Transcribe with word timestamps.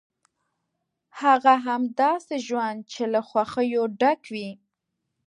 هغه 1.21 1.53
هم 1.65 1.81
داسې 2.01 2.35
ژوند 2.47 2.79
چې 2.91 3.03
له 3.13 3.19
خوښیو 3.29 3.83
ډک 3.99 4.21
وي. 4.33 4.49